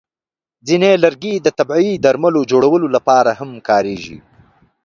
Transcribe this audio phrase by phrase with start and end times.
[0.67, 4.17] ځینې لرګي د طبیعي درملو جوړولو لپاره هم کارېږي.